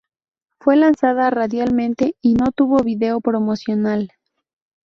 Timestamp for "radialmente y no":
1.29-2.51